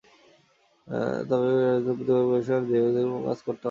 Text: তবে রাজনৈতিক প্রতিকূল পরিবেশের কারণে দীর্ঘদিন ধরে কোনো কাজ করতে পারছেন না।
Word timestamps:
তবে 1.29 1.47
রাজনৈতিক 1.61 1.95
প্রতিকূল 1.97 2.21
পরিবেশের 2.21 2.49
কারণে 2.49 2.67
দীর্ঘদিন 2.69 2.93
ধরে 2.95 3.11
কোনো 3.11 3.21
কাজ 3.21 3.37
করতে 3.37 3.45
পারছেন 3.45 3.49
না। 3.49 3.59